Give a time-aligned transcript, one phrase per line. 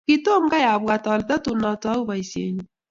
[0.07, 2.63] Kitom kai apwat ale tatun atau poisyennyu